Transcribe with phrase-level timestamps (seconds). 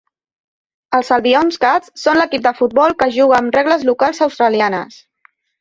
[0.99, 4.99] Els "Albion cats" són l'equip de futbol que juga amb regles locals australianes.